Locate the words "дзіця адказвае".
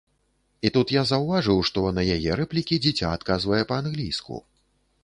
2.87-3.63